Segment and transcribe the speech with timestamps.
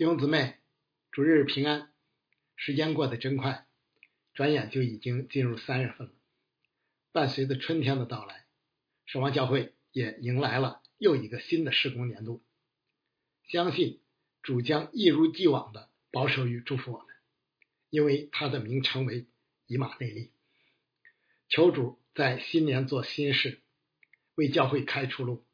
[0.00, 0.56] 弟兄姊妹，
[1.12, 1.92] 主日平安！
[2.56, 3.66] 时间过得真快，
[4.32, 6.14] 转眼就已经进入三月份了。
[7.12, 8.46] 伴随着春天的到来，
[9.04, 12.42] 守望教会也迎来了又一个新的施工年度。
[13.46, 14.00] 相信
[14.42, 17.08] 主将一如既往的保守与祝福我们，
[17.90, 19.26] 因为他的名称为
[19.66, 20.32] 以马内利。
[21.50, 23.60] 求主在新年做新事，
[24.34, 25.44] 为教会开出路，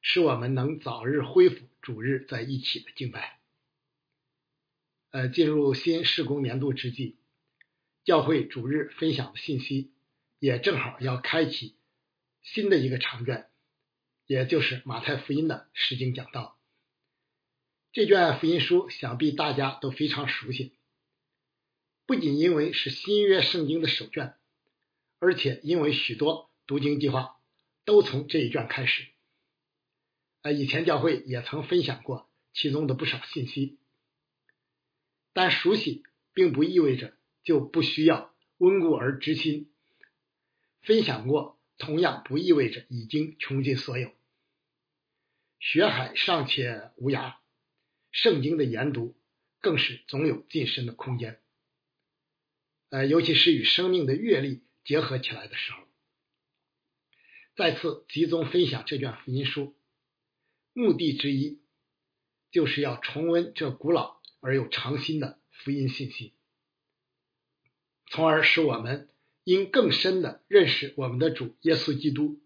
[0.00, 3.40] 使我们能早日恢复主日在一起的敬拜。
[5.14, 7.14] 呃，进入新施工年度之际，
[8.02, 9.92] 教会主日分享的信息
[10.40, 11.76] 也正好要开启
[12.42, 13.48] 新的一个长卷，
[14.26, 16.58] 也就是马太福音的实经讲道。
[17.92, 20.72] 这卷福音书想必大家都非常熟悉，
[22.06, 24.34] 不仅因为是新约圣经的首卷，
[25.20, 27.36] 而且因为许多读经计划
[27.84, 29.06] 都从这一卷开始。
[30.42, 33.78] 呃，以前教会也曾分享过其中的不少信息。
[35.34, 39.70] 但熟悉并不意味着就不需要温故而知新，
[40.80, 44.12] 分享过同样不意味着已经穷尽所有。
[45.58, 47.34] 学海尚且无涯，
[48.12, 49.16] 圣经的研读
[49.60, 51.40] 更是总有晋升的空间。
[52.90, 55.82] 呃，尤其是与生命的阅历结合起来的时候，
[57.56, 59.74] 再次集中分享这卷福音书，
[60.72, 61.60] 目的之一
[62.52, 64.22] 就是要重温这古老。
[64.44, 66.34] 而又长新的福音信息，
[68.08, 69.08] 从而使我们
[69.42, 72.42] 因更深的认识我们的主耶稣基督，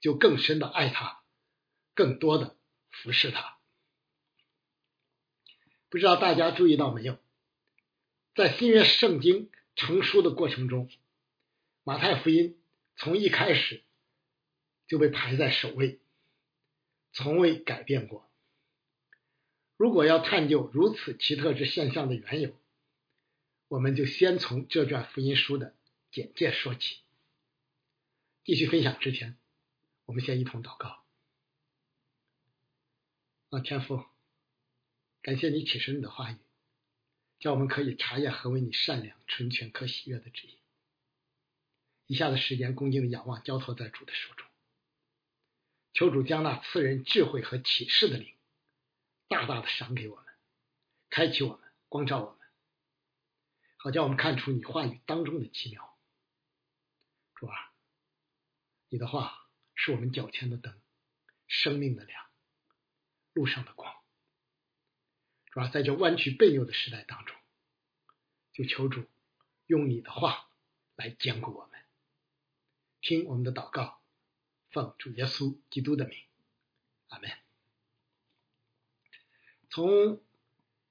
[0.00, 1.22] 就更深的爱他，
[1.94, 2.56] 更多的
[2.90, 3.56] 服侍他。
[5.88, 7.20] 不知道大家注意到没有，
[8.34, 10.90] 在新约圣经成书的过程中，
[11.84, 12.58] 马太福音
[12.96, 13.84] 从一开始
[14.88, 16.00] 就被排在首位，
[17.12, 18.25] 从未改变过。
[19.76, 22.58] 如果要探究如此奇特之现象的缘由，
[23.68, 25.74] 我们就先从这卷福音书的
[26.10, 26.98] 简介说起。
[28.44, 29.36] 继续分享之前，
[30.04, 31.04] 我们先一同祷告。
[33.50, 34.04] 啊，天父，
[35.20, 36.36] 感谢你启示你的话语，
[37.38, 40.58] 叫我们可以查验何为你善良、纯全、可喜悦的旨意。
[42.06, 44.46] 以下的时间，恭敬的仰望，交托在主的手中，
[45.92, 48.35] 求主将那赐人智慧和启示的灵。
[49.28, 50.24] 大大的赏给我们，
[51.10, 52.38] 开启我们，光照我们，
[53.76, 55.98] 好叫我们看出你话语当中的奇妙。
[57.34, 57.72] 主啊，
[58.88, 60.80] 你的话是我们脚前的灯，
[61.48, 62.24] 生命的亮，
[63.32, 63.94] 路上的光。
[65.50, 67.36] 主啊，在这弯曲背扭的时代当中，
[68.52, 69.04] 就求主
[69.66, 70.48] 用你的话
[70.94, 71.84] 来坚固我们。
[73.00, 74.00] 听我们的祷告，
[74.70, 76.16] 奉主耶稣基督的名，
[77.08, 77.45] 阿门。
[79.76, 80.22] 从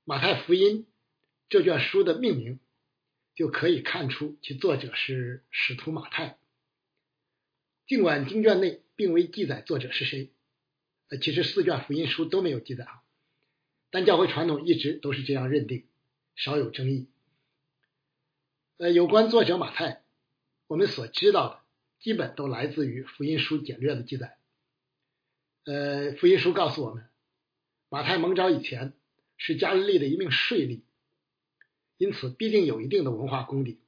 [0.03, 0.85] 马太福音
[1.50, 2.59] 这卷书的命名
[3.34, 6.38] 就可以看出，其作者是使徒马太。
[7.88, 10.29] 尽管经卷内并未记载作者是谁，
[11.09, 13.01] 呃，其实四卷福音书都没有记载啊，
[13.90, 15.88] 但教会传统一直都是这样认定，
[16.35, 17.07] 少有争议。
[18.78, 20.03] 呃，有关作者马太，
[20.67, 21.62] 我们所知道的
[22.02, 24.38] 基本都来自于福音书简略的记载。
[25.63, 27.09] 呃，福音书告诉我们。
[27.90, 28.94] 马太蒙召以前
[29.38, 30.81] 是加利利的一名税吏，
[31.97, 33.79] 因此必定有一定的文化功底，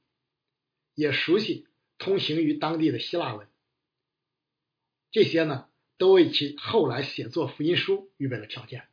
[0.94, 1.66] 也熟悉
[1.98, 3.48] 通行于当地的希腊文。
[5.10, 8.88] 这些呢，都为其后来写作福音书预备了条件。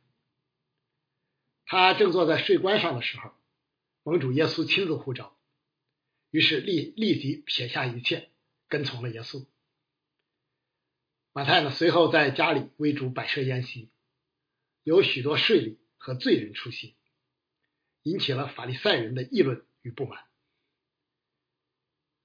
[1.64, 3.32] 他正坐在税关上的时候，
[4.02, 5.36] 蒙主耶稣亲自呼召，
[6.30, 8.30] 于是立立即撇下一切，
[8.68, 9.46] 跟从了耶稣。
[11.32, 13.88] 马太呢，随后在家里为主摆设宴席。
[14.86, 16.94] 有许多税吏和罪人出席，
[18.04, 20.24] 引起了法利赛人的议论与不满。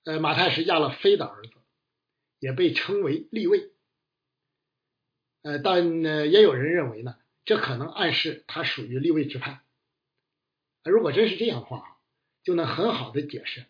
[0.04, 1.54] 呃，马太是亚勒菲的儿子，
[2.38, 3.72] 也被称为立位。
[5.42, 9.64] 呃，但呢，也有人认为呢，这可能暗示他属于立位之派。
[10.84, 12.00] 如果真是这样的话，
[12.44, 13.66] 就能很好的解释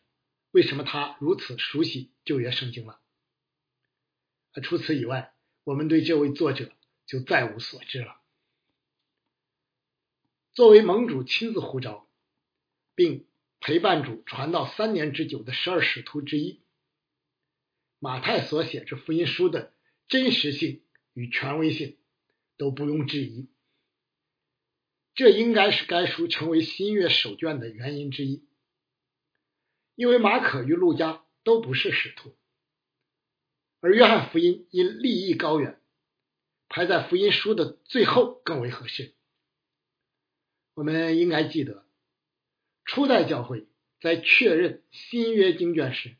[0.52, 3.00] 为什么他如此熟悉旧约圣经了。
[4.62, 5.34] 除此以外，
[5.64, 6.74] 我们对这位作者
[7.06, 8.21] 就再无所知了。
[10.54, 12.10] 作为盟主亲自呼召，
[12.94, 13.26] 并
[13.62, 16.62] 陪伴主传道三年之久的十二使徒之一，
[18.00, 19.74] 马太所写这福音书的
[20.10, 20.84] 真实性
[21.14, 21.98] 与权威性
[22.58, 23.50] 都不容置疑。
[25.14, 28.46] 这应该是该书成为新约手卷的原因之一，
[29.96, 32.36] 因为马可与路加都不是使徒，
[33.80, 35.82] 而约翰福音因立意高远，
[36.68, 39.14] 排在福音书的最后更为合适。
[40.82, 41.86] 我们应该记得，
[42.86, 43.68] 初代教会
[44.00, 46.16] 在确认新约经卷时，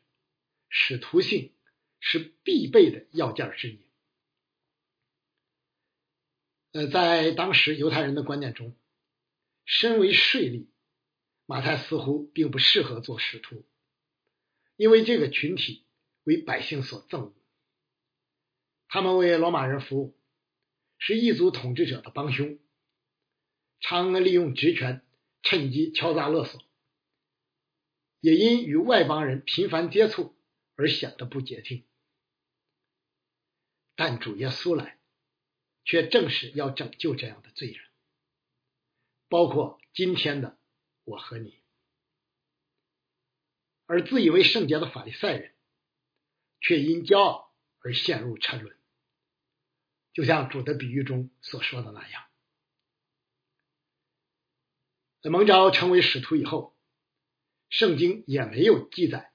[0.68, 1.52] 使徒性
[1.98, 3.80] 是必备的要件之一。
[6.70, 8.76] 呃，在当时犹太人的观念中，
[9.64, 10.66] 身为税吏，
[11.44, 13.64] 马太似乎并不适合做使徒，
[14.76, 15.84] 因为这个群体
[16.22, 17.34] 为百姓所憎恶，
[18.86, 20.16] 他们为罗马人服务，
[20.98, 22.60] 是异族统治者的帮凶，
[23.82, 25.04] 常利用职权
[25.42, 26.62] 趁机敲诈勒索，
[28.20, 30.34] 也因与外邦人频繁接触
[30.74, 31.84] 而显得不洁净。
[33.94, 34.98] 但主耶稣来。
[35.84, 37.84] 却正是要拯救这样的罪人，
[39.28, 40.56] 包括今天的
[41.02, 41.58] 我和你。
[43.86, 45.56] 而自以为圣洁的法利赛人，
[46.60, 48.76] 却因骄傲而陷入沉沦，
[50.12, 52.24] 就像主的比喻中所说的那样。
[55.22, 56.76] 在蒙召成为使徒以后，
[57.70, 59.32] 圣经也没有记载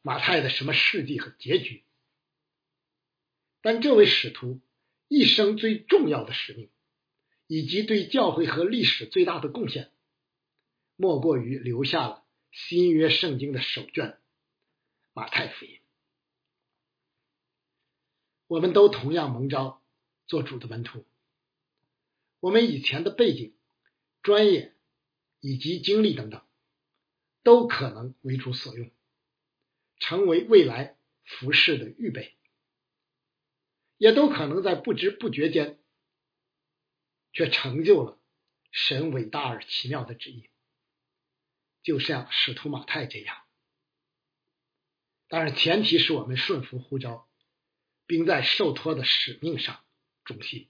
[0.00, 1.84] 马太的什么事迹和结局，
[3.60, 4.60] 但这位使徒。
[5.14, 6.70] 一生最重要的使命，
[7.46, 9.92] 以及对教会和历史最大的贡献，
[10.96, 14.06] 莫过于留下了新约圣经的首卷
[15.12, 15.72] 《马太福音》。
[18.46, 19.82] 我们都同样蒙召
[20.26, 21.04] 做主的门徒，
[22.40, 23.54] 我们以前的背景、
[24.22, 24.74] 专业
[25.42, 26.40] 以及经历等等，
[27.42, 28.92] 都可能为主所用，
[29.98, 32.36] 成为未来服饰的预备。
[33.96, 35.80] 也都可能在不知不觉间，
[37.32, 38.20] 却成就了
[38.70, 40.48] 神伟大而奇妙的旨意，
[41.82, 43.36] 就像使徒马太这样。
[45.26, 47.28] 当然，前提是我们顺服呼召，
[48.06, 49.84] 并在受托的使命上
[50.24, 50.68] 忠心。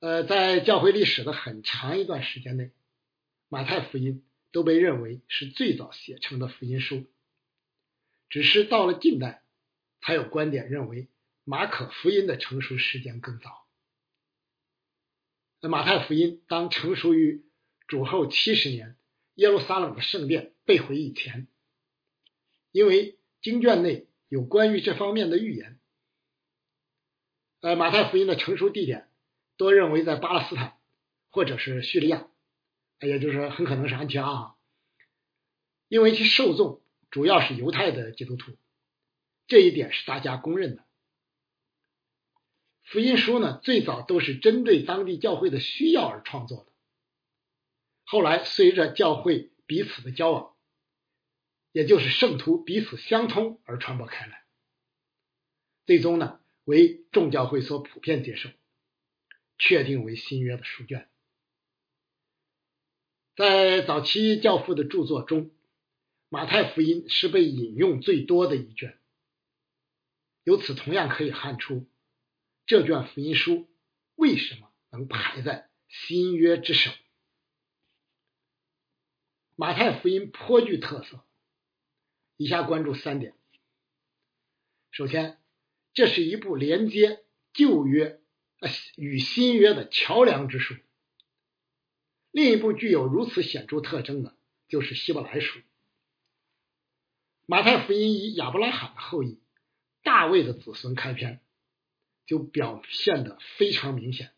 [0.00, 2.72] 呃，在教会历史的很长一段时间内，
[3.48, 7.04] 马太福音都被认为是最早写成的福音书，
[8.28, 9.42] 只是到了近代。
[10.00, 11.08] 才有观点认为，
[11.42, 13.66] 马可福音的成熟时间更早。
[15.60, 17.44] 那马太福音当成熟于
[17.88, 18.96] 主后七十年
[19.34, 21.48] 耶路撒冷的圣殿被毁以前，
[22.70, 25.80] 因为经卷内有关于这方面的预言。
[27.60, 29.07] 呃，马太福音的成熟地点
[29.58, 30.78] 多认为在巴勒斯坦
[31.28, 32.26] 或者是叙利亚，
[33.00, 34.56] 也就是很可能是安提阿，
[35.88, 38.56] 因为其受众主要是犹太的基督徒。
[39.46, 40.84] 这一点是大家公认的。
[42.84, 46.72] 福音书呢，最早都是针对当地教会的需要而创作的。
[48.04, 50.54] 后来随着教会彼此的交往，
[51.72, 54.44] 也就是圣徒彼此相通而传播开来，
[55.84, 58.50] 最终呢为众教会所普遍接受，
[59.58, 61.08] 确定为新约的书卷。
[63.36, 65.50] 在早期教父的著作中，
[66.28, 68.98] 马太福音是被引用最多的一卷。
[70.44, 71.86] 由此同样可以看出，
[72.66, 73.68] 这卷福音书
[74.14, 76.90] 为什么能排在新约之首。
[79.54, 81.24] 马太福音颇具特色，
[82.36, 83.34] 以下关注三点。
[84.90, 85.38] 首先，
[85.92, 88.20] 这是一部连接旧约
[88.96, 90.74] 与新约的桥梁之书。
[92.30, 94.36] 另一部具有如此显著特征的，
[94.68, 95.60] 就是希伯来书。
[97.46, 99.40] 马太福音以亚伯拉罕的后裔。
[100.00, 101.42] 大卫的子孙开篇
[102.24, 104.32] 就表现的非常明显，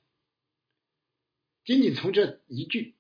[1.65, 2.97] 仅仅从这一句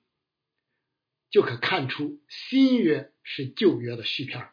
[1.31, 4.50] 就可看出新约是旧约的续篇。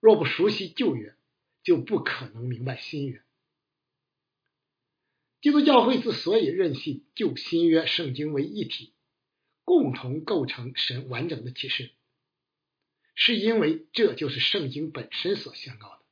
[0.00, 1.14] 若不熟悉旧约，
[1.62, 3.22] 就不可能明白新约。
[5.40, 8.92] 基督教会之所以认信旧新约圣经为一体，
[9.62, 11.92] 共同构成神完整的启示，
[13.14, 16.02] 是因为这就是圣经本身所宣告的。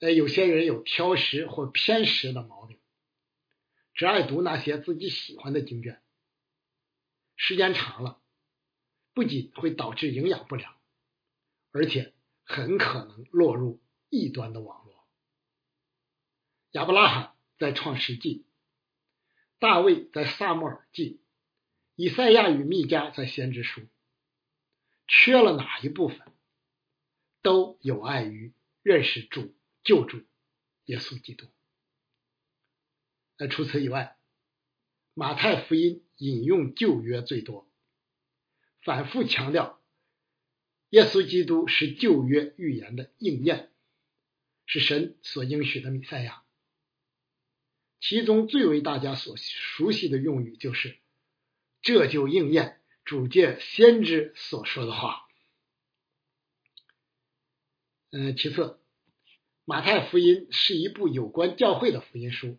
[0.00, 2.78] 呃，有些人有挑食或偏食的毛病，
[3.94, 6.02] 只爱读那些自己喜欢的经卷，
[7.36, 8.20] 时间长了，
[9.14, 10.74] 不仅会导致营养不良，
[11.70, 14.84] 而且很可能落入异端的网。
[16.76, 18.44] 亚伯拉罕在创世纪，
[19.58, 21.22] 大卫在萨母尔记，
[21.94, 23.80] 以赛亚与密迦在先知书，
[25.08, 26.20] 缺了哪一部分，
[27.40, 28.52] 都有碍于
[28.82, 29.54] 认识主。
[29.84, 30.20] 救助
[30.86, 31.46] 耶稣基督。
[33.38, 34.18] 那除此以外，
[35.14, 37.70] 马太福音引用旧约最多，
[38.82, 39.80] 反复强调
[40.88, 43.70] 耶稣基督是旧约预言的应验，
[44.66, 46.42] 是神所应许的弥赛亚。
[48.00, 50.96] 其中最为大家所熟悉的用语就是
[51.82, 55.22] “这就应验主借先知所说的话”。
[58.12, 58.78] 嗯，其次，
[59.64, 62.58] 马太福音是一部有关教会的福音书，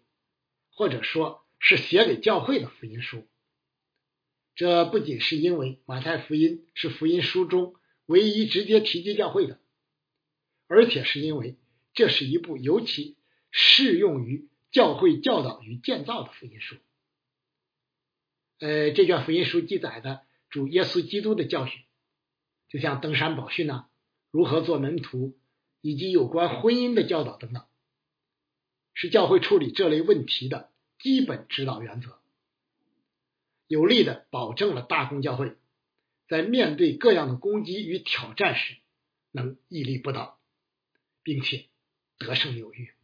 [0.71, 3.27] 或者说是写给教会的福音书。
[4.55, 7.75] 这不仅是因为马太福音是福音书中
[8.07, 9.59] 唯一直接提及教会的，
[10.67, 11.57] 而且是因为
[11.93, 13.17] 这是一部尤其
[13.51, 16.75] 适用于教会教导与建造的福音书。
[18.59, 21.81] 呃，这卷福音书记载的主耶稣基督的教训，
[22.69, 23.85] 就像登山宝训呐，
[24.31, 25.37] 如何做门徒，
[25.81, 27.65] 以及有关婚姻的教导等等，
[28.93, 32.19] 是教会处理这类问题的基本指导原则。
[33.67, 35.55] 有力的保证了大公教会，
[36.27, 38.77] 在面对各样的攻击与挑战时，
[39.31, 40.39] 能屹立不倒，
[41.21, 41.65] 并且
[42.17, 42.96] 得胜有余。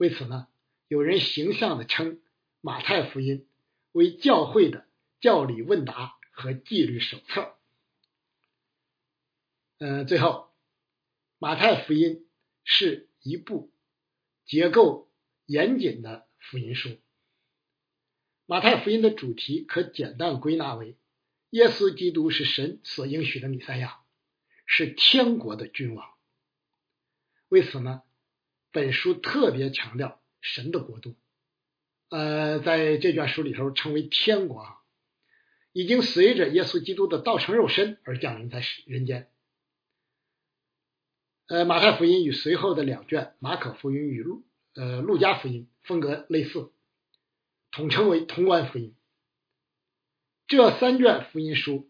[0.00, 0.48] 为此呢，
[0.88, 2.22] 有人形象的称
[2.62, 3.46] 马太福音
[3.92, 4.86] 为教会的
[5.20, 7.54] 教理问答和纪律手册。
[9.76, 10.54] 嗯，最后，
[11.38, 12.26] 马太福音
[12.64, 13.70] 是一部
[14.46, 15.12] 结构
[15.44, 16.96] 严谨的福音书。
[18.46, 20.96] 马太福音的主题可简单归纳为：
[21.50, 24.00] 耶稣基督是神所应许的弥赛亚，
[24.64, 26.10] 是天国的君王。
[27.50, 28.02] 为此呢，
[28.72, 31.16] 本书特别强调神的国度，
[32.08, 34.76] 呃，在这卷书里头称为天国，啊，
[35.72, 39.28] 已经随着耶稣基督的道成肉身而降临在人间。
[41.46, 46.72] 呃，马太福音与随后的两卷马可福音与路呃路加福音风格类似。
[47.72, 48.96] 统称为通关福音。
[50.48, 51.88] 这三卷福音书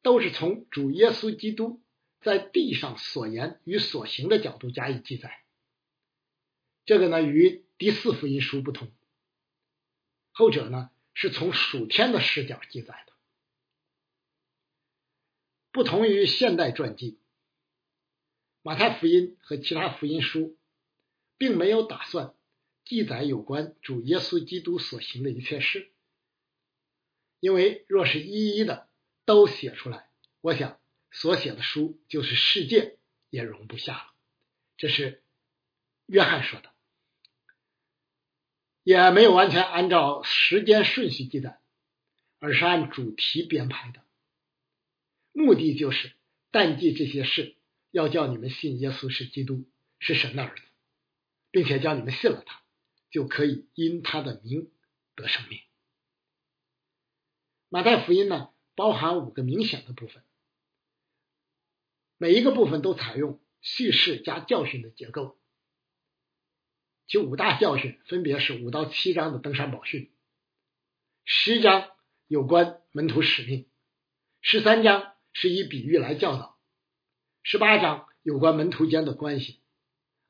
[0.00, 1.82] 都是从主耶稣基督
[2.20, 5.41] 在地上所言与所行的角度加以记载。
[6.84, 8.92] 这个呢与第四福音书不同，
[10.30, 13.12] 后者呢是从属天的视角记载的。
[15.70, 17.18] 不同于现代传记，
[18.62, 20.58] 马太福音和其他福音书
[21.38, 22.34] 并没有打算。
[22.84, 25.92] 记载有关主耶稣基督所行的一切事，
[27.38, 28.90] 因为若是一一的
[29.24, 30.10] 都写出来，
[30.40, 30.80] 我想
[31.12, 32.98] 所写的书就是世界
[33.30, 34.12] 也容不下了。
[34.76, 35.22] 这是
[36.06, 36.71] 约翰说的，
[38.82, 41.60] 也没有完全按照时间顺序记载，
[42.38, 44.04] 而是按主题编排的，
[45.32, 46.12] 目的就是
[46.50, 47.56] 淡记这些事，
[47.90, 50.62] 要叫你们信耶稣是基督，是神的儿子，
[51.50, 52.60] 并且叫你们信了他。
[53.10, 54.70] 就可以因他的名
[55.14, 55.60] 得生命。
[57.68, 60.24] 马太福音呢，包含五个明显的部分，
[62.16, 65.38] 每一个部分都采用叙事加教训的结构。
[67.12, 70.10] 其五大教训分别是五到七章的登山宝训，
[71.26, 71.90] 十章
[72.26, 73.68] 有关门徒使命，
[74.40, 76.58] 十三章是以比喻来教导，
[77.42, 79.60] 十八章有关门徒间的关系，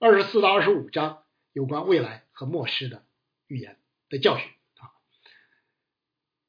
[0.00, 1.22] 二十四到二十五章
[1.52, 2.24] 有关未来。
[2.32, 3.06] 和末世的
[3.46, 4.90] 预言的教训啊，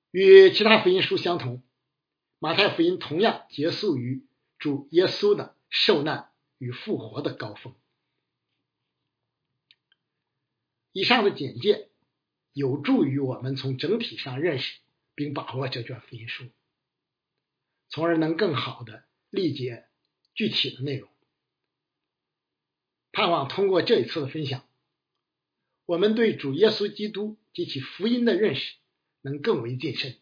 [0.09, 1.61] 与其他福音书相同，
[2.39, 4.25] 马太福音同样结束于
[4.57, 7.75] 主耶稣的受难与复活的高峰。
[10.93, 11.89] 以上的简介
[12.53, 14.79] 有助于我们从整体上认识
[15.15, 16.45] 并把握这卷福音书，
[17.89, 19.87] 从而能更好的理解
[20.33, 21.09] 具体的内容。
[23.11, 24.65] 盼望通过这一次的分享。
[25.85, 28.75] 我们对主耶稣基督及其福音的认识
[29.21, 30.15] 能更为谨慎，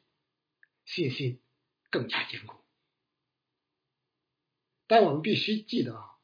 [0.86, 1.40] 信心
[1.92, 2.56] 更加坚固。
[4.88, 6.18] 但我们必须记得啊，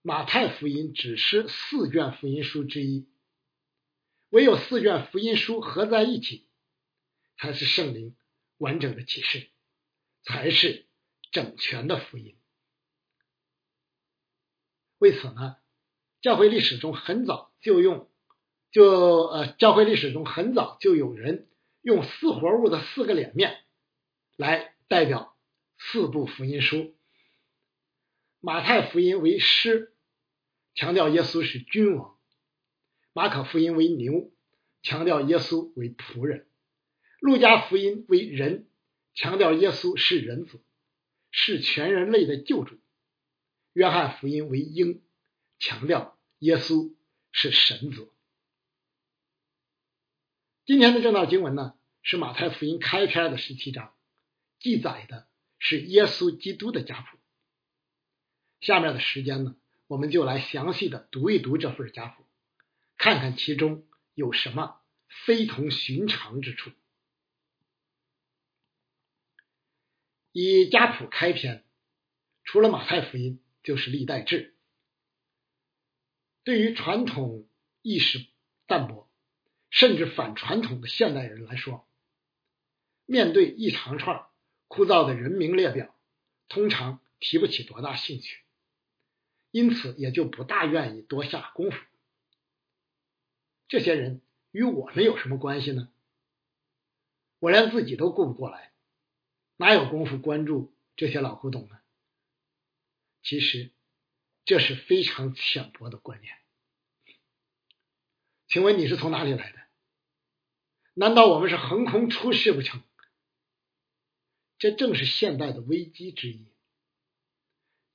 [0.00, 3.08] 马太福音只是四卷福音书之一，
[4.32, 6.48] 唯有四卷福音书合在一起，
[7.36, 8.16] 才是圣灵
[8.56, 9.50] 完整的启示，
[10.22, 10.86] 才是
[11.32, 12.34] 整全的福音。
[14.96, 15.56] 为此呢，
[16.22, 18.10] 教会历史中很早就用。
[18.70, 21.50] 就呃，教会历史中很早就有人
[21.82, 23.62] 用四活物的四个脸面
[24.36, 25.36] 来代表
[25.76, 26.96] 四部福音书。
[28.40, 29.94] 马太福音为师，
[30.74, 32.11] 强调耶稣是君王；
[33.12, 34.32] 马可福音为牛，
[34.82, 36.44] 强调耶稣为仆人；
[37.20, 38.66] 路加福音为人，
[39.14, 40.60] 强调耶稣是人子，
[41.30, 42.76] 是全人类的救主；
[43.74, 45.02] 约翰福音为鹰，
[45.58, 46.94] 强调耶稣
[47.32, 48.08] 是神子。
[50.64, 53.92] 今天的正道经文呢，是马太福音开篇的十七章，
[54.58, 55.26] 记载的
[55.58, 57.18] 是耶稣基督的家谱。
[58.60, 62.24] 下面的时间呢，我们就来详细的读一读这份家谱，
[63.02, 66.70] 看看其中有什么非同寻常之处。
[70.30, 71.64] 以家谱开篇，
[72.44, 74.54] 除了马太福音，就是历代志。
[76.44, 77.48] 对于传统
[77.82, 78.24] 意识
[78.68, 79.10] 淡薄，
[79.68, 81.88] 甚至反传统的现代人来说，
[83.04, 84.26] 面对一长串
[84.68, 85.92] 枯燥的人名列表，
[86.46, 88.44] 通常提不起多大兴趣，
[89.50, 91.76] 因此也就不大愿意多下功夫。
[93.72, 95.90] 这些人与我们有什么关系呢？
[97.38, 98.70] 我连自己都顾不过来。
[99.56, 101.80] 哪有功夫关注这些老古董呢？
[103.22, 103.70] 其实
[104.44, 106.34] 这是非常浅薄的观念。
[108.46, 109.58] 请问你是从哪里来的？
[110.92, 112.82] 难道我们是横空出世不成？
[114.58, 116.52] 这正是现代的危机之一。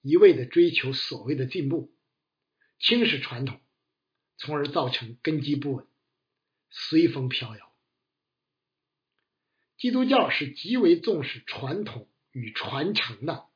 [0.01, 1.93] 一味的追求所谓的进步，
[2.79, 3.61] 轻视传统，
[4.37, 5.87] 从而造成根基不稳，
[6.69, 7.75] 随风飘摇。
[9.77, 13.47] 基督教是极为重视传统与传承的，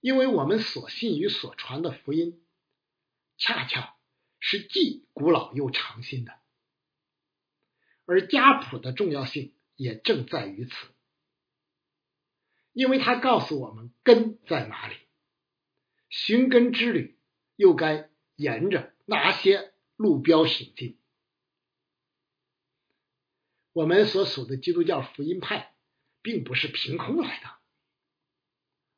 [0.00, 2.42] 因为我们所信与所传的福音，
[3.36, 3.96] 恰恰
[4.38, 6.38] 是既古老又长新的。
[8.04, 10.74] 而家谱的重要性也正在于此，
[12.72, 14.96] 因为它告诉我们根在哪里，
[16.08, 17.18] 寻根之旅
[17.56, 20.98] 又该沿着哪些路标行进。
[23.72, 25.74] 我们所属的基督教福音派，
[26.20, 27.50] 并不是凭空来的。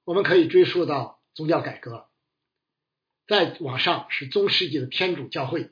[0.04, 2.10] 我们可以追溯到宗教改革，
[3.26, 5.70] 再往上是中世纪的天主教会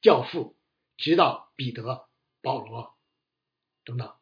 [0.00, 0.56] 教父，
[0.96, 2.08] 直到彼得、
[2.42, 2.94] 保罗
[3.84, 4.14] 等等，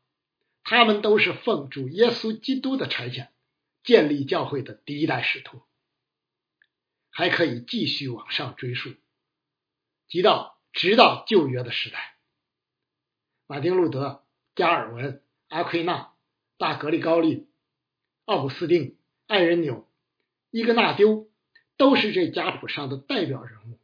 [0.63, 3.29] 他们都是奉主耶稣基督的差遣
[3.83, 5.63] 建立教会的第一代使徒。
[7.11, 8.95] 还可以继续往上追溯，
[10.13, 12.19] 直到直到旧约的时代。
[13.47, 16.13] 马丁·路德、加尔文、阿奎那、
[16.59, 17.49] 大格里高利、
[18.27, 19.91] 奥古斯丁、艾仁纽、
[20.51, 21.31] 伊格纳丢，
[21.79, 23.79] 都是这家谱上的代表人物，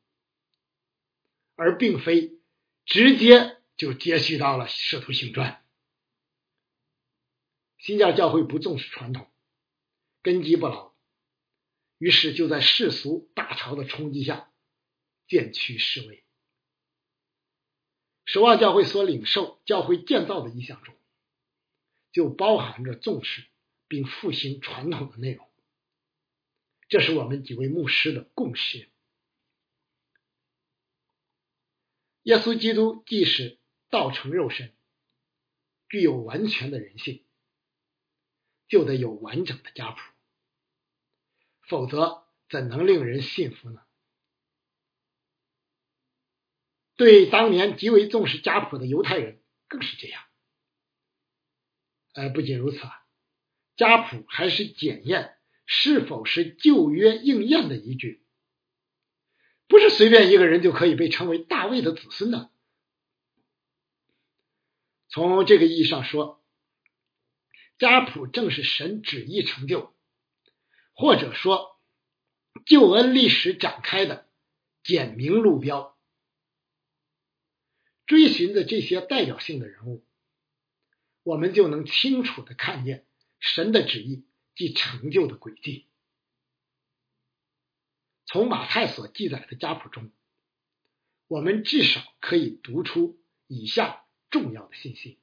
[1.54, 2.38] 而并非
[2.84, 5.52] 直接就接续到了《使徒行传》。
[7.78, 9.30] 新教教会不重视传统，
[10.20, 10.92] 根基不牢，
[11.96, 14.52] 于是就在世俗大潮的冲击下
[15.26, 16.22] 渐趋式微。
[18.28, 20.94] 守望教会所领受教会建造的意向中，
[22.12, 23.46] 就包含着重视
[23.88, 25.48] 并复兴传统的内容。
[26.90, 28.90] 这是我们几位牧师的共识。
[32.24, 34.74] 耶稣基督既是道成肉身，
[35.88, 37.24] 具有完全的人性，
[38.68, 40.00] 就得有完整的家谱，
[41.62, 43.82] 否则怎能令人信服呢？
[46.98, 50.20] 对当年极为重视家谱的犹太人更是这样。
[52.12, 53.04] 呃，不仅如此啊，
[53.76, 58.24] 家谱还是检验是否是旧约应验的依据，
[59.68, 62.50] 不是随便一个人就可以被称为大卫的子孙的。
[65.08, 66.42] 从这个意义上说，
[67.78, 69.94] 家谱正是神旨意成就，
[70.94, 71.78] 或者说
[72.66, 74.28] 救恩历史展开的
[74.82, 75.96] 简明路标。
[78.08, 80.02] 追寻着这些代表性的人物，
[81.22, 83.06] 我们就能清楚的看见
[83.38, 84.24] 神的旨意
[84.56, 85.86] 及成就的轨迹。
[88.24, 90.10] 从马太所记载的家谱中，
[91.28, 95.18] 我们至少可以读出以下重要的信息：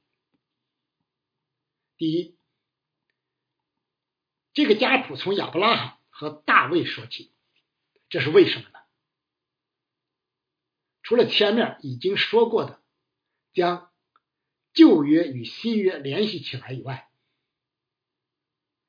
[1.96, 2.36] 第一，
[4.54, 7.32] 这个家谱从亚伯拉罕和大卫说起，
[8.08, 8.75] 这是为什么呢？
[11.06, 12.82] 除了前面已经说过的
[13.52, 13.92] 将
[14.72, 17.08] 旧约与新约联系起来以外，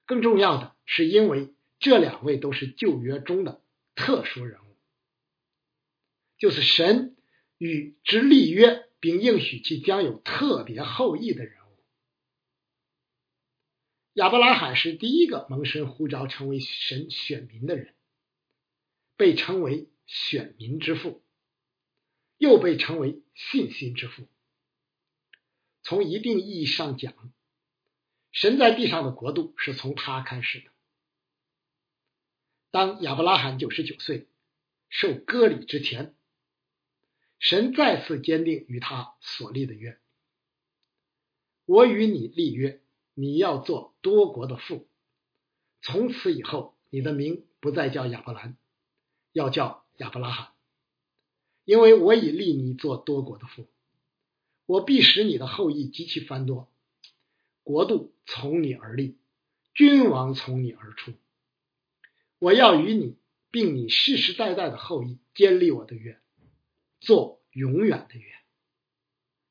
[0.07, 3.61] 更重要的是因为这两位都是旧约中的
[3.93, 4.75] 特殊人物，
[6.39, 7.15] 就是神
[7.59, 11.83] 与之立约并应许其将有特别后裔的人物。
[14.13, 17.93] 亚伯拉罕是第一个蒙神呼召成为神选民的人，
[19.17, 21.23] 被称为选民之父。
[22.37, 24.27] 又被称为信心之父。
[25.83, 27.13] 从一定意义上讲，
[28.31, 30.71] 神在地上的国度是从他开始的。
[32.71, 34.27] 当亚伯拉罕九十九岁
[34.89, 36.15] 受割礼之前，
[37.39, 39.99] 神再次坚定与他所立的约
[41.65, 42.81] ：“我与你立约，
[43.13, 44.87] 你要做多国的父。
[45.81, 48.57] 从此以后，你的名不再叫亚伯兰，
[49.31, 50.51] 要叫亚伯拉罕。”
[51.67, 53.67] 因为我已立你做多国的父，
[54.65, 56.71] 我必使你的后裔极其繁多，
[57.61, 59.17] 国度从你而立，
[59.73, 61.11] 君王从你而出。
[62.39, 63.17] 我要与你
[63.51, 66.21] 并你世世代代的后裔坚立我的约，
[67.01, 68.31] 做永远的约，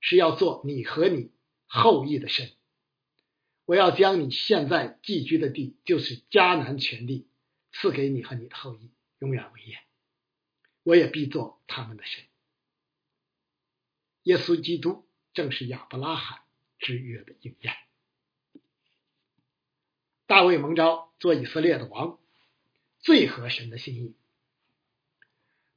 [0.01, 1.31] 是要做你和你
[1.67, 2.51] 后裔的神。
[3.67, 7.27] 我要将你现在寄居的地，就是迦南全地，
[7.73, 9.77] 赐给你和你的后裔，永远为业。
[10.87, 12.23] 我也必做他们的神。
[14.23, 16.43] 耶稣基督正是亚伯拉罕
[16.79, 17.75] 之约的应验。
[20.27, 22.21] 大卫蒙召做以色列的王，
[23.01, 24.15] 最合神的心意。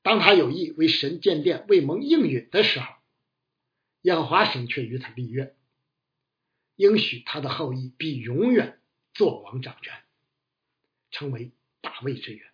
[0.04, 2.93] 当他有意为神建殿、为蒙应允的时候，
[4.04, 5.56] 耶和华神却与他立约。
[6.76, 8.80] 应许他的后裔必永远
[9.15, 10.04] 做王掌权，
[11.10, 12.48] 成为大卫之源。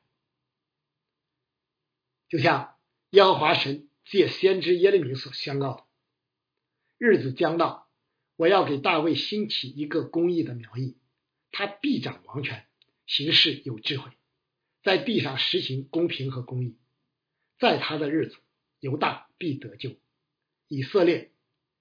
[2.35, 2.75] 就像
[3.11, 5.85] 耶和华神借先知耶利米所宣告的
[6.99, 7.89] ：“日子将到，
[8.35, 10.97] 我要给大卫兴起一个公义的苗裔，
[11.51, 12.67] 他必掌王权，
[13.05, 14.11] 行事有智慧，
[14.83, 16.77] 在地上实行公平和公义。
[17.57, 18.35] 在他的日子，
[18.81, 19.95] 犹大必得救，
[20.67, 21.31] 以色列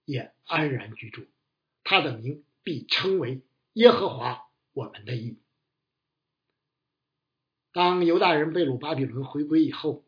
[0.05, 1.27] 也安然居住。”
[1.83, 5.41] 他的名必称为耶和华我们的义。
[7.73, 10.07] 当犹大人被掳巴比伦回归以后，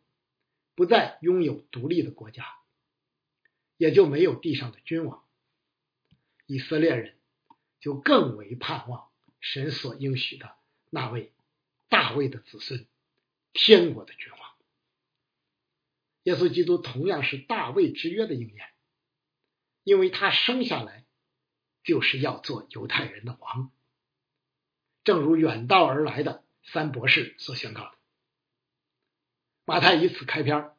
[0.76, 2.46] 不再拥有独立的国家，
[3.76, 5.24] 也就没有地上的君王，
[6.46, 7.16] 以色列人
[7.80, 9.08] 就更为盼望
[9.40, 10.54] 神所应许的
[10.90, 11.32] 那位
[11.88, 12.86] 大卫的子孙，
[13.52, 14.40] 天国的君王。
[16.22, 18.68] 耶稣基督同样是大卫之约的应验，
[19.82, 21.02] 因为他生下来。
[21.84, 23.70] 就是要做犹太人的王，
[25.04, 27.92] 正如远道而来的三博士所宣告的。
[29.66, 30.70] 马太以此开篇，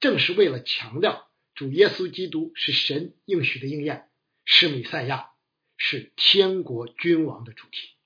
[0.00, 4.08] 正是为了强调主耶稣基督是神应许的应验，
[4.44, 5.32] 是弥赛亚，
[5.76, 7.96] 是天国君王的主题。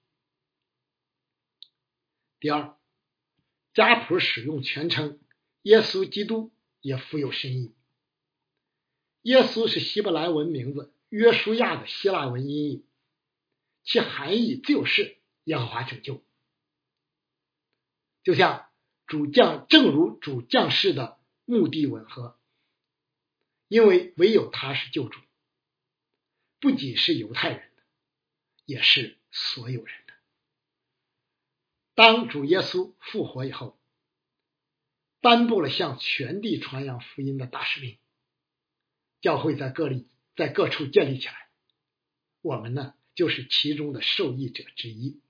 [2.40, 2.76] 第二，
[3.74, 5.20] 家谱使用全称
[5.62, 7.74] 耶稣基督也富有深意。
[9.20, 10.92] 耶稣是希伯来文名字。
[11.11, 12.87] 约书亚的希腊文音译，
[13.85, 16.24] 其含义就是耶和华拯救，
[18.22, 18.71] 就像
[19.07, 22.38] 主将，正如主将士的目的吻合，
[23.69, 25.21] 因为唯有他是救主，
[26.61, 27.83] 不仅是犹太人的，
[28.65, 30.15] 也是所有人的。
[31.95, 33.79] 当主耶稣复活以后，
[35.21, 37.99] 颁布了向全地传扬福音的大使命，
[39.21, 40.09] 教会在各地。
[40.35, 41.51] 在各处建立起来，
[42.41, 45.21] 我们呢就是其中的受益者之一。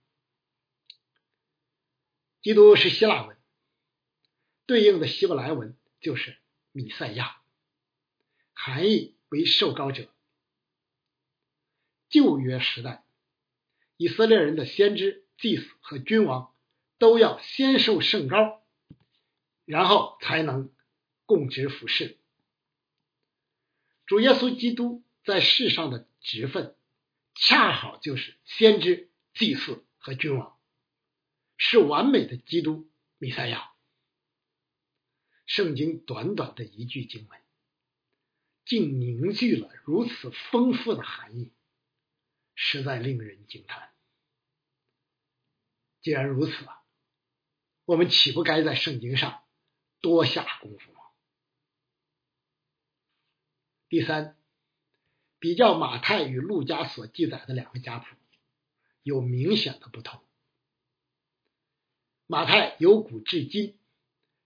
[2.41, 3.37] 基督是希腊文，
[4.73, 6.39] 对应的希伯来文就是
[6.71, 7.37] 米赛亚，
[8.55, 10.09] 含义为受膏者。
[12.09, 13.05] 旧约时代，
[13.99, 16.55] 以色列人的先知、祭司和君王
[16.97, 18.63] 都要先受圣膏，
[19.67, 20.73] 然后才能
[21.27, 22.17] 供职服侍。
[24.07, 26.75] 主耶稣基督在世上的职分，
[27.35, 30.59] 恰好就是先知、祭祀和君王，
[31.59, 33.72] 是完美的基督弥赛亚。
[35.47, 37.41] 圣经短短的一句经文，
[38.65, 41.53] 竟凝聚了如此丰富的含义，
[42.55, 43.93] 实在令人惊叹。
[46.01, 46.53] 既然如此，
[47.85, 49.43] 我们岂不该在圣经上
[50.01, 51.01] 多下功夫吗？
[53.89, 54.39] 第三，
[55.39, 58.17] 比较马太与路加所记载的两个家谱，
[59.03, 60.25] 有明显的不同。
[62.27, 63.79] 马太由古至今，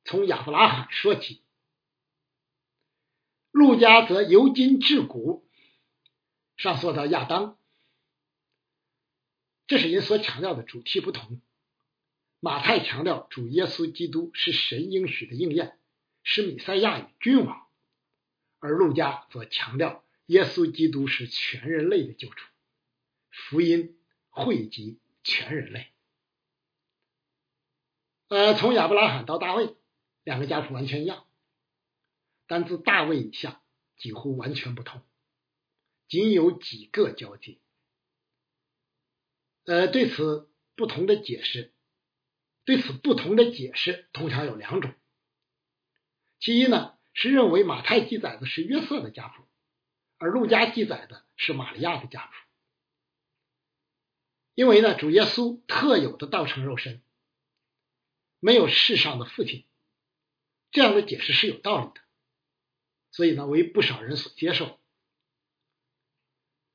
[0.07, 1.43] 从亚伯拉罕说起；
[3.51, 5.47] 路加则由今至古，
[6.57, 7.59] 上溯到亚当。
[9.67, 11.43] 这是人所强调的主题不同。
[12.39, 15.77] 马太强调主耶稣基督是神应许的应验，
[16.23, 17.67] 是弥赛亚与君王。
[18.61, 22.45] 而路加则强调，耶稣基督是全人类的救主，
[23.31, 25.89] 福音惠及全人类。
[28.29, 29.75] 呃，从亚伯拉罕到大卫，
[30.27, 31.25] 两个家谱完全一样，
[32.49, 33.63] 但自大卫以下
[33.97, 35.01] 几乎完全不同，
[36.09, 37.61] 仅有几个交集。
[39.65, 41.73] 呃，对此不同的解释，
[42.65, 44.93] 对此不同的解释通常有两种，
[46.41, 46.93] 其一呢。
[47.19, 49.45] 是认为马太记载的是约瑟的家谱，
[50.19, 52.33] 而路加记载的是玛利亚的家谱。
[54.53, 57.01] 因为呢，主耶稣特有的道成肉身，
[58.39, 59.65] 没有世上的父亲，
[60.77, 62.03] 这样的解释是有道理的。
[63.11, 64.79] 所以呢为不少人所接受。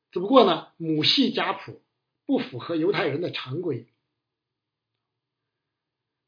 [0.10, 1.84] 只不过呢母系家谱
[2.26, 3.86] 不符合犹太人的常规。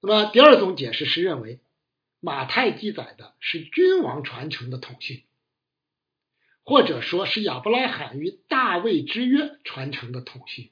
[0.02, 1.62] 那么第二种解释是认为
[2.20, 5.24] 马太记载的是君王传承的统训，
[6.64, 10.70] 或者说是亚伯拉罕与大卫之约传承的统训。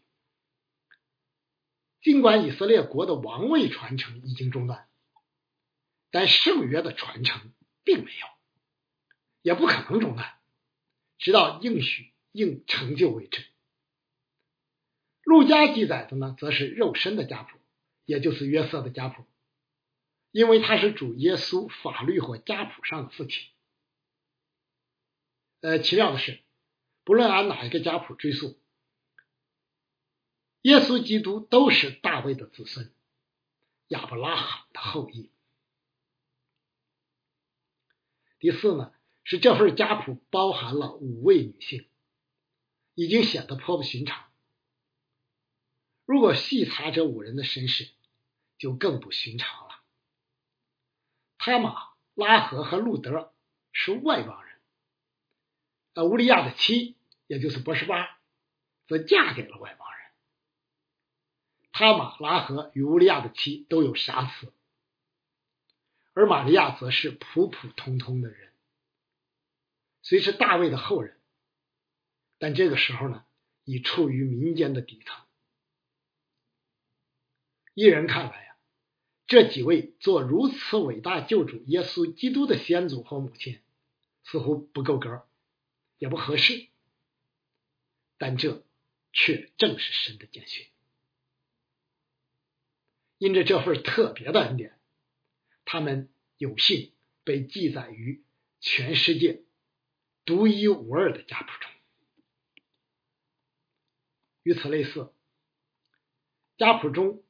[2.04, 4.88] 尽管以色列国的王位传承已经中断，
[6.12, 7.52] 但圣约的传承
[7.84, 8.28] 并没有，
[9.42, 10.40] 也不可能中断，
[11.18, 13.46] 直到应许应成就为止。
[15.24, 17.58] 路加记载的呢，则是肉身的家谱。
[18.04, 19.26] 也就是约瑟的家谱，
[20.32, 23.48] 因为他是主耶稣法律或家谱上的父亲。
[25.62, 26.40] 呃，奇妙的是，
[27.06, 28.60] 不论按哪一个家谱追溯，
[30.64, 32.92] 耶稣基督都是大卫的子孙，
[33.88, 35.30] 亚伯拉罕的后裔。
[38.42, 38.92] 第四呢，
[39.24, 41.88] 是这份家谱包含了五位女性，
[42.96, 44.26] 已经显得颇不寻常。
[46.06, 47.92] 如果细查这五人的身世，
[48.58, 49.76] 就更不寻常了。
[51.38, 53.32] 他玛、拉合和路德
[53.72, 54.60] 是外邦人，
[55.94, 56.96] 而乌利亚的妻，
[57.28, 58.18] 也就是波什巴，
[58.88, 60.12] 则嫁给了外邦人。
[61.72, 64.52] 他玛、拉合与乌利亚的妻都有瑕疵，
[66.22, 68.54] 而玛利亚则是普普通通的人，
[70.04, 71.20] 虽是大卫的后人，
[72.38, 73.26] 但这个时候呢，
[73.64, 75.20] 已处于民间的底层。
[77.74, 78.56] 一人看来呀，
[79.26, 83.60] 这几位做如此伟大救主耶稣基督的先祖和母亲，
[84.24, 85.28] 似乎不够格，
[85.98, 86.68] 也不合适。
[88.20, 88.64] 但这
[89.12, 90.68] 却正是神的拣选。
[93.18, 94.80] 因着这份特别的恩典，
[95.72, 96.92] 他们有幸
[97.24, 98.26] 被记载于
[98.60, 99.46] 全世界
[100.26, 101.72] 独一无二的家谱中。
[104.44, 105.14] 与此类似，
[106.58, 107.24] 家谱中。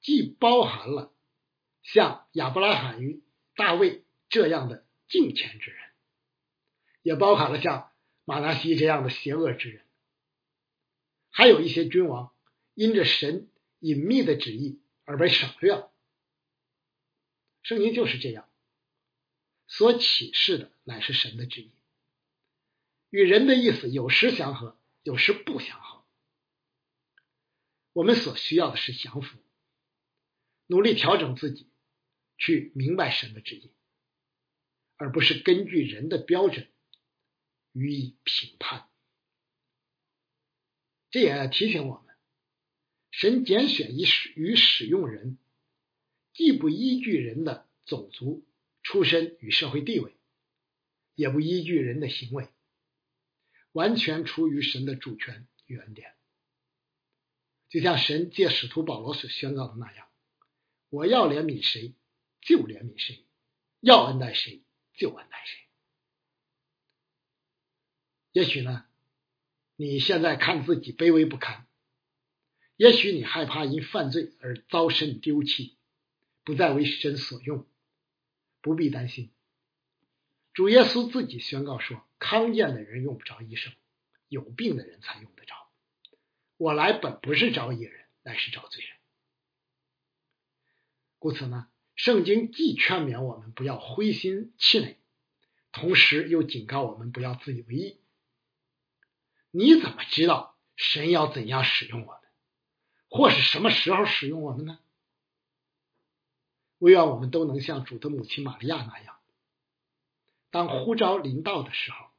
[0.00, 1.14] 既包含了
[1.82, 3.22] 像亚伯拉罕与
[3.54, 5.80] 大卫这样的敬虔之人，
[7.02, 7.90] 也包含了像
[8.24, 9.82] 马拿西这样的邪恶之人，
[11.30, 12.34] 还有一些君王
[12.74, 15.93] 因着神隐秘的旨意而被省略了。
[17.64, 18.48] 圣经就是这样，
[19.66, 21.72] 所启示的乃是神的旨意，
[23.10, 26.04] 与人的意思有时相合，有时不相合。
[27.92, 29.38] 我们所需要的是降服。
[30.66, 31.68] 努力调整自己，
[32.38, 33.70] 去明白神的旨意，
[34.96, 36.70] 而不是根据人的标准
[37.72, 38.88] 予以评判。
[41.10, 42.16] 这也提醒我们，
[43.10, 45.38] 神拣选与使与使用人，
[46.34, 48.44] 既不依据人的种族、
[48.82, 50.12] 出身与社会地位，
[51.14, 52.48] 也不依据人的行为，
[53.72, 56.14] 完全出于神的主权与恩典。
[57.68, 60.08] 就像神借使徒保罗所宣告的那样。
[60.90, 61.94] 我要怜悯谁，
[62.40, 63.24] 就怜悯谁；
[63.80, 64.62] 要恩待谁，
[64.96, 65.58] 就恩待谁。
[68.30, 68.84] 也许呢，
[69.76, 71.66] 你现在看自己卑微不堪；
[72.76, 75.73] 也许你害怕因犯罪而遭身丢弃，
[76.44, 77.66] 不再为神所用。
[78.60, 79.30] 不必担心，
[80.54, 83.74] 主耶稣自己宣告说：“康健的人用不着医生，
[84.28, 85.54] 有病的人才用得着。
[86.56, 88.96] 我来本不是找义人，乃是找罪人。”
[91.20, 94.96] 故此呢，圣经既劝勉我们不要灰心气馁，
[95.70, 98.00] 同时又警告我们不要自以为意。
[99.50, 102.20] 你怎么知道神要怎样使用我们，
[103.10, 104.78] 或是什么时候使用我们呢？
[106.84, 109.18] 唯愿我们都能像主的母亲玛利亚那样，
[110.50, 112.10] 当呼召临到的时候，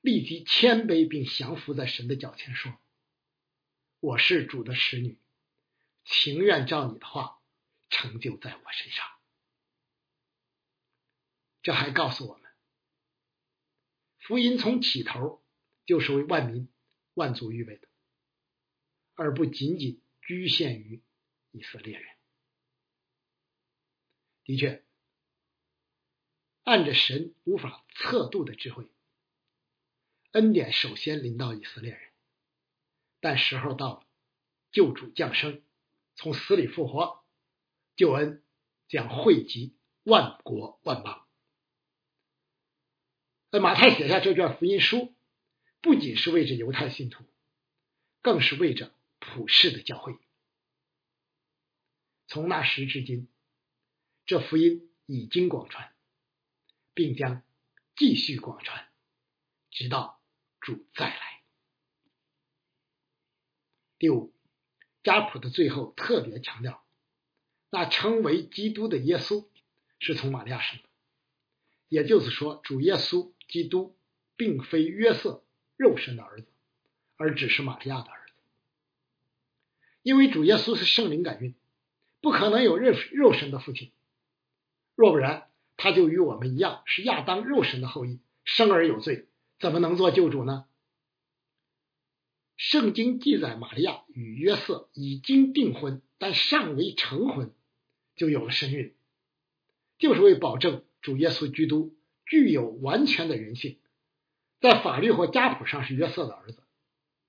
[0.00, 2.72] 立即谦卑并降服在神的脚前，说
[3.98, 5.18] ：“我是主的使女，
[6.04, 7.40] 情愿照你的话。”
[7.90, 9.06] 成就在我身上，
[11.60, 12.50] 这还告诉我们，
[14.18, 15.44] 福音从起头
[15.84, 16.72] 就是为万民、
[17.12, 17.88] 万族预备的，
[19.14, 21.02] 而不仅仅局限于
[21.50, 22.11] 以色列人。
[24.44, 24.84] 的确，
[26.64, 28.86] 按着神无法测度的智慧，
[30.32, 32.00] 恩典首先临到以色列人，
[33.20, 34.06] 但时候到了，
[34.70, 35.62] 救主降生，
[36.14, 37.22] 从死里复活。
[37.94, 38.42] 救恩
[38.88, 41.28] 将惠及万国万邦。
[43.50, 45.14] 那马太写下这卷福音书，
[45.82, 47.22] 不仅是为着犹太信徒，
[48.22, 50.16] 更是为着普世的教会。
[52.26, 53.28] 从那时至今，
[54.26, 55.92] 这福音已经广传，
[56.94, 57.42] 并将
[57.96, 58.88] 继续广传，
[59.70, 60.20] 直到
[60.60, 61.42] 主再来。
[63.98, 64.32] 第五，
[65.02, 66.84] 家谱的最后特别强调，
[67.70, 69.46] 那称为基督的耶稣
[69.98, 70.84] 是从玛利亚生的，
[71.88, 73.96] 也就是说，主耶稣基督
[74.36, 75.44] 并非约瑟
[75.76, 76.46] 肉身的儿子，
[77.16, 78.32] 而只是玛利亚的儿子，
[80.02, 81.54] 因为主耶稣是圣灵感孕，
[82.20, 83.92] 不可能有肉肉身的父亲，
[84.94, 89.28] 若不然，他就与我们一样是亚当肉身的后裔，生而有罪，
[89.58, 90.66] 怎么能做救主呢？
[92.56, 97.52] 圣经记载，玛利亚与约瑟已经订婚，但尚未成婚，
[98.14, 98.94] 就有了身孕，
[99.98, 103.78] 就是为保证主耶稣基督具有完全的人性，
[104.60, 106.62] 在法律或家谱上是约瑟的儿子，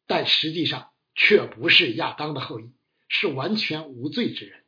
[0.06, 2.69] 但实际上却不是亚当的后裔，
[3.08, 4.63] 是完全无罪之人，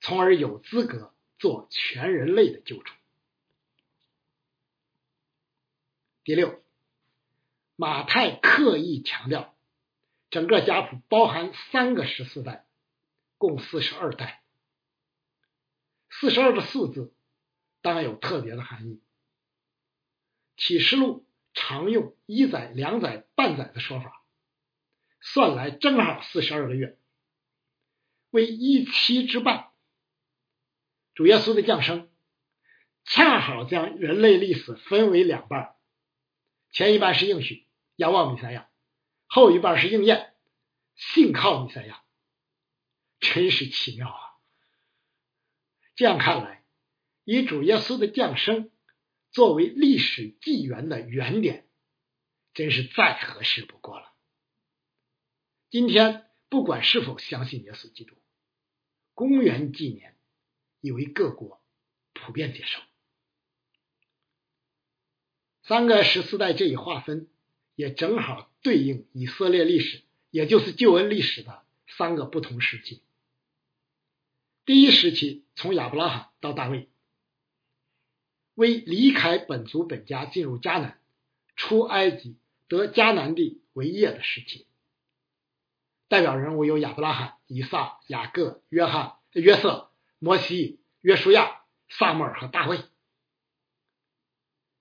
[0.00, 2.92] 从而有资格做全人类的救主。
[6.24, 6.62] 第六，
[7.76, 9.54] 马太刻意强调。
[10.30, 12.66] 整个家谱包含三个十四代，
[13.38, 14.42] 共四十二代。
[16.10, 17.14] 四十二个四字
[17.82, 19.00] 当然有特别的含义。
[20.56, 24.24] 启示录常用一载、两载、半载的说法，
[25.20, 26.98] 算来正好四十二个月，
[28.30, 29.70] 为一期之半。
[31.14, 32.10] 主耶稣的降生，
[33.04, 35.76] 恰好将人类历史分为两半，
[36.70, 38.68] 前一半是应许，仰望弥赛亚。
[39.26, 40.34] 后一半是应验，
[40.94, 42.02] 信靠弥赛亚，
[43.20, 44.20] 真是奇妙啊！
[45.96, 46.64] 这样看来，
[47.24, 48.70] 以主耶稣的降生
[49.30, 51.68] 作为历史纪元的原点，
[52.52, 54.12] 真是再合适不过了。
[55.70, 58.14] 今天不管是否相信耶稣基督，
[59.14, 60.13] 公元纪年
[60.84, 61.60] 以为各国
[62.12, 62.80] 普遍接受。
[65.62, 67.28] 三个十四代这一划分。
[67.76, 73.02] 也正好对应以色列历史，也就是救恩历史的三个不同时期。
[74.64, 76.88] 第一时期从亚伯拉罕到大卫，
[78.54, 81.00] 为离开本族本家进入迦南、
[81.56, 82.36] 出埃及、
[82.68, 84.68] 得迦南地为业的时期。
[86.06, 89.90] 代表人物有亚伯拉罕、以撒、雅各、约翰、约瑟、
[90.24, 91.60] 摩西、约书亚、
[91.90, 92.80] 撒母耳和大卫。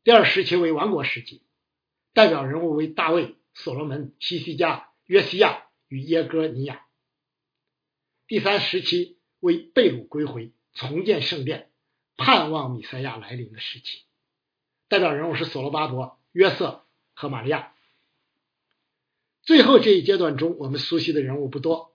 [0.05, 1.43] 第二时期为王国时期。
[2.13, 6.85] 代表人物为大卫、所罗门、西西家、约西亚与耶哥尼亚。
[8.25, 11.69] 第三时期为被掳归回、重建圣殿、
[12.15, 14.03] 盼望米赛亚来临的时期。
[14.87, 17.73] 代表人物是所罗巴伯、约瑟和玛利亚。
[19.41, 21.92] 最后这一阶段中，我们熟悉的人物不多，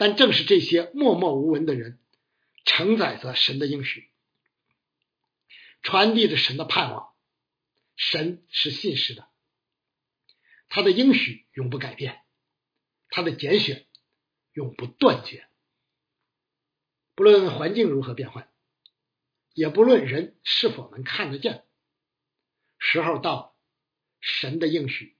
[0.00, 2.00] 但正是这些默默无闻的人，
[2.64, 4.08] 承载着神的应许，
[5.82, 7.12] 传递着神的盼望。
[7.96, 9.28] 神是信实的，
[10.70, 12.22] 他的应许永不改变，
[13.10, 13.86] 他的拣选
[14.54, 15.46] 永不断绝。
[17.14, 18.50] 不论环境如何变换，
[19.52, 21.66] 也不论人是否能看得见，
[22.78, 23.54] 时候到了，
[24.20, 25.18] 神的应许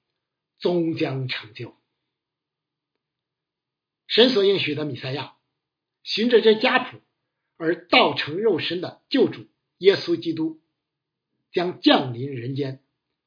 [0.59, 1.79] 终将成就。
[4.11, 5.37] 神所应许的米赛亚，
[6.03, 7.01] 循着这家谱
[7.57, 10.61] 而道成肉身的救主耶稣基督。
[11.53, 12.81] 将降临人间，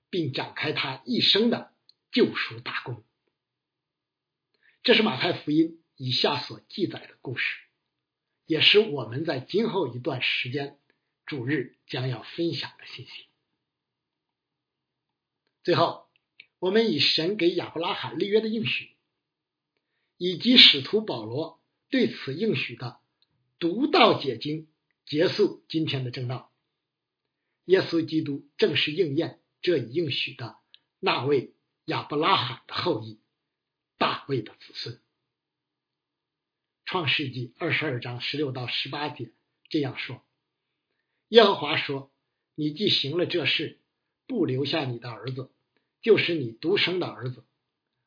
[0.09, 1.73] 并展开他一生的
[2.09, 3.03] 救赎大功。
[4.81, 7.59] 这是马太福音以下所记载的故事，
[8.45, 10.79] 也是我们在今后一段时间
[11.25, 13.25] 主日将要分享的信息。
[15.65, 16.07] 最后，
[16.59, 18.92] 我们以神给亚伯拉罕立约的应许，
[20.17, 22.99] 以及使徒保罗对此应许的
[23.59, 24.67] 独到解经，
[25.05, 26.51] 结束今天的正道。
[27.65, 30.57] 耶稣基督正是应验这一应许的
[30.99, 31.53] 那位
[31.85, 33.19] 亚伯拉罕的后裔，
[33.97, 34.99] 大卫的子孙。
[36.85, 39.31] 创世纪二十二章十六到十八节
[39.69, 40.25] 这样说：
[41.29, 42.11] 耶和华说
[42.55, 43.79] ：“你既行了这事，
[44.27, 45.49] 不留下你的儿子，
[46.01, 47.45] 就是你独生的儿子，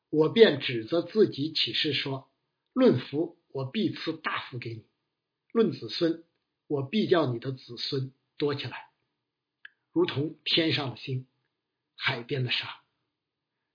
[0.09, 2.31] 我便指责自己起誓说：
[2.73, 4.83] 论福，我必赐大福给你；
[5.51, 6.23] 论子孙，
[6.67, 8.89] 我必叫你的子孙多起来。”
[9.91, 11.25] 如同天上的星，
[11.95, 12.81] 海边的沙，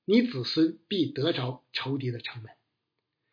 [0.05, 2.53] 你子孙必得着仇敌的城门，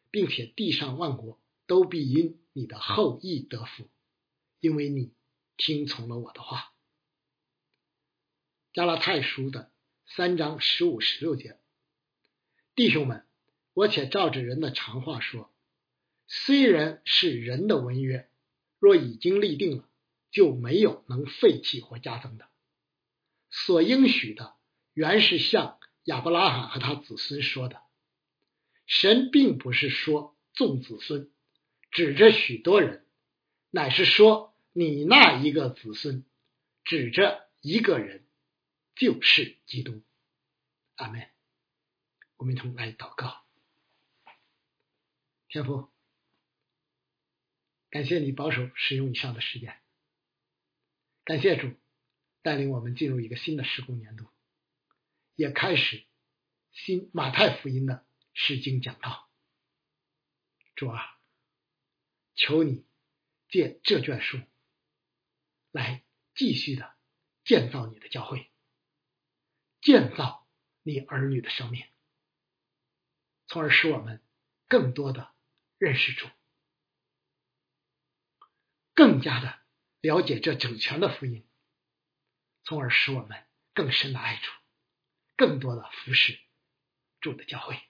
[0.10, 3.88] 并且地上万国都必因你的后裔得福，
[4.60, 5.14] 因为你
[5.56, 6.74] 听从了我的话。
[8.74, 9.72] 加拉太书的
[10.08, 11.60] 三章十五、十六节，
[12.80, 13.26] 弟兄们，
[13.74, 15.54] 我且照着人的常话说，
[16.28, 18.30] 虽然是人的文约，
[18.80, 19.90] 若已经立定了，
[20.32, 22.48] 就没有能废弃或加增的。
[23.50, 24.54] 所应许的，
[24.94, 27.82] 原是向亚伯拉罕和他子孙说的。
[28.86, 31.30] 神并不是说众子孙，
[31.92, 33.06] 指着许多人，
[33.72, 36.24] 乃是说你那一个子孙，
[36.86, 38.24] 指着一个人，
[38.96, 40.02] 就是基督。
[40.96, 41.28] 阿门。
[42.40, 43.44] 我们一同来祷告，
[45.50, 45.90] 天父，
[47.90, 49.78] 感谢你保守使用以上的时间，
[51.26, 51.76] 感谢主
[52.42, 54.26] 带领我们进入一个新的施工年度，
[55.36, 56.06] 也开始
[56.72, 59.30] 新马太福音的释经讲道。
[60.78, 61.20] 主啊，
[62.36, 62.86] 求你
[63.50, 64.40] 借这卷书
[65.72, 66.96] 来继续的
[67.44, 68.50] 建造你的教会，
[69.82, 70.48] 建造
[70.84, 71.86] 你儿女的生命。
[73.50, 74.22] 从而使我们
[74.68, 75.34] 更多的
[75.80, 76.30] 认识主，
[78.94, 79.60] 更加的
[80.02, 81.44] 了解这整全的福音，
[82.64, 83.44] 从而使我们
[83.74, 84.52] 更深的爱主，
[85.36, 86.40] 更多的服侍
[87.20, 87.82] 主的教会。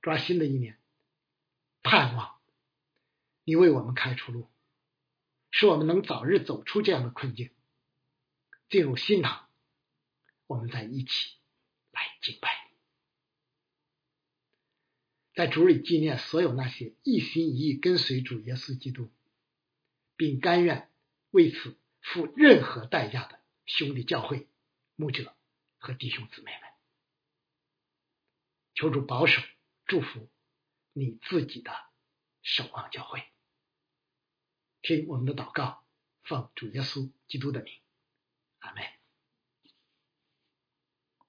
[0.00, 0.80] 抓新的一年，
[1.82, 2.40] 盼望
[3.44, 4.50] 你为我们开出路，
[5.50, 7.54] 使我们能早日走出这样的困境，
[8.70, 9.50] 进入新堂，
[10.46, 11.36] 我们在一起
[11.90, 12.71] 来敬拜。
[15.34, 19.10] 在主里纪念所有那些一心一意跟随主耶稣基督，
[20.16, 20.90] 并甘愿
[21.30, 24.46] 为此付任何代价的兄弟教会、
[24.94, 25.34] 牧者
[25.78, 26.70] 和弟兄姊妹们，
[28.74, 29.40] 求主保守、
[29.86, 30.28] 祝福
[30.92, 31.72] 你自己的
[32.42, 33.22] 守望教会。
[34.82, 35.82] 听我们的祷告，
[36.22, 37.72] 奉主耶稣基督的名，
[38.58, 39.01] 阿门。